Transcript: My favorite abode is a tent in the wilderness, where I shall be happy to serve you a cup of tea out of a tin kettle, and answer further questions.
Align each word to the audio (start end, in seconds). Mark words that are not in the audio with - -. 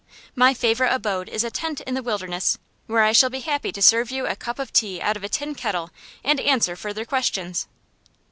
My 0.35 0.55
favorite 0.55 0.91
abode 0.95 1.29
is 1.29 1.43
a 1.43 1.51
tent 1.51 1.79
in 1.81 1.93
the 1.93 2.01
wilderness, 2.01 2.57
where 2.87 3.03
I 3.03 3.11
shall 3.11 3.29
be 3.29 3.41
happy 3.41 3.71
to 3.71 3.83
serve 3.83 4.09
you 4.09 4.25
a 4.25 4.35
cup 4.35 4.57
of 4.57 4.73
tea 4.73 4.99
out 4.99 5.15
of 5.15 5.23
a 5.23 5.29
tin 5.29 5.53
kettle, 5.53 5.91
and 6.23 6.39
answer 6.39 6.75
further 6.75 7.05
questions. 7.05 7.67